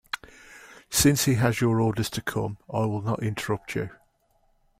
Since 0.89 1.25
he 1.25 1.35
has 1.35 1.61
your 1.61 1.79
orders 1.79 2.09
to 2.09 2.23
come, 2.23 2.57
I 2.73 2.85
will 2.85 3.03
not 3.03 3.21
interrupt 3.21 3.75
you. 3.75 3.91